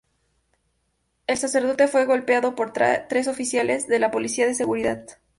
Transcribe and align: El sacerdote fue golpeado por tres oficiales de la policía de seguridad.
El 1.27 1.37
sacerdote 1.37 1.87
fue 1.87 2.05
golpeado 2.05 2.55
por 2.55 2.73
tres 2.73 3.27
oficiales 3.27 3.87
de 3.87 3.99
la 3.99 4.09
policía 4.09 4.47
de 4.47 4.55
seguridad. 4.55 5.05